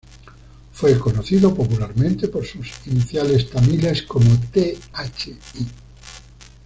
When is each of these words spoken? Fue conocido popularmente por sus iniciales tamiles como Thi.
Fue 0.73 0.97
conocido 0.97 1.53
popularmente 1.53 2.27
por 2.27 2.43
sus 2.43 2.71
iniciales 2.87 3.51
tamiles 3.51 4.01
como 4.01 4.31
Thi. 4.51 4.73